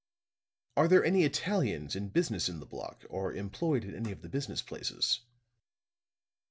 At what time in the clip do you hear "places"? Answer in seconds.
4.63-5.19